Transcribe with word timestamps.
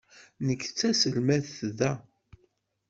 Nekk 0.45 0.63
d 0.69 0.73
taselmadt 0.79 1.53
da. 1.79 1.91